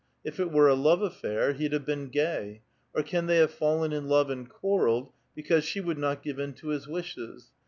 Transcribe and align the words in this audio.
If 0.23 0.39
it 0.39 0.51
were 0.51 0.67
a 0.67 0.73
love 0.73 1.03
affair, 1.03 1.53
he'd 1.53 1.73
have 1.73 1.85
been 1.85 2.09
gay. 2.09 2.63
Or 2.95 3.03
can 3.03 3.27
they 3.27 3.37
have 3.37 3.51
fallen 3.51 3.93
in 3.93 4.07
love 4.07 4.31
and 4.31 4.49
quarrelled, 4.49 5.13
because 5.35 5.63
she 5.63 5.79
would 5.79 5.99
not 5.99 6.23
give 6.23 6.39
in 6.39 6.53
to 6.55 6.69
his 6.69 6.87
wishes? 6.87 7.51